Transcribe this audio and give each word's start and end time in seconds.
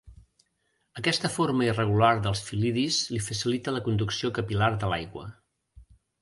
Aquesta 1.01 1.29
forma 1.33 1.67
irregular 1.67 2.09
dels 2.23 2.41
fil·lidis 2.47 2.97
li 3.17 3.21
facilita 3.27 3.75
la 3.77 3.83
conducció 3.89 4.33
capil·lar 4.39 4.71
de 4.85 4.91
l'aigua. 4.95 5.29